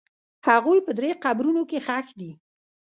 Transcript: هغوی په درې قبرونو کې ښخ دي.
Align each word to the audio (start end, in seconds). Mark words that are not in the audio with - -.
هغوی 0.49 0.79
په 0.85 0.91
درې 0.97 1.11
قبرونو 1.23 1.61
کې 1.69 1.77
ښخ 1.85 2.07
دي. 2.19 2.31